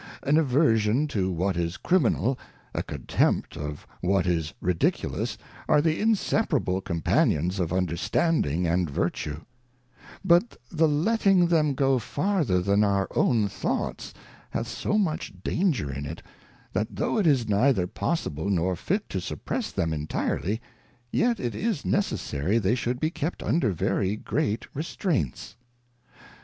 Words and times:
An 0.23 0.35
Aversion 0.37 1.05
to 1.09 1.31
what 1.31 1.55
is 1.55 1.77
Criminal, 1.77 2.35
a 2.73 2.81
Contempt 2.81 3.55
of 3.55 3.85
what 3.99 4.25
is 4.25 4.51
ridiculous, 4.59 5.37
are 5.69 5.79
the 5.79 5.99
inseparable 6.01 6.81
Companions 6.81 7.59
of 7.59 7.71
Understanding 7.71 8.65
and 8.65 8.89
Vertue; 8.89 9.45
but 10.25 10.57
the 10.71 10.87
letting 10.87 11.45
them 11.49 11.75
go 11.75 11.99
farther 11.99 12.63
than 12.63 12.83
our 12.83 13.09
own 13.13 13.47
Thoughts, 13.47 14.11
hath 14.49 14.67
so 14.67 14.97
much 14.97 15.33
danger 15.43 15.93
in 15.93 16.07
it, 16.07 16.23
that 16.73 16.95
though 16.95 17.19
it 17.19 17.27
is 17.27 17.47
neither 17.47 17.85
possible 17.85 18.49
nor 18.49 18.75
fit 18.75 19.07
to 19.09 19.21
suppress 19.21 19.71
them 19.71 19.93
intirely, 19.93 20.59
yet 21.11 21.37
k_is 21.37 21.85
necessary 21.85 22.57
they 22.57 22.73
should 22.73 22.99
be 22.99 23.11
kept 23.11 23.43
under 23.43 23.71
very 23.71 24.15
great 24.15 24.65
Restraints. 24.73 25.57